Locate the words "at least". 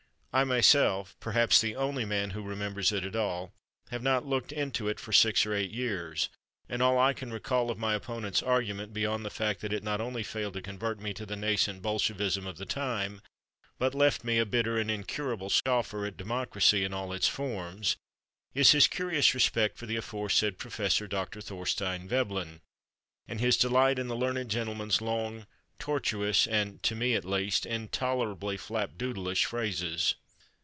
27.15-27.65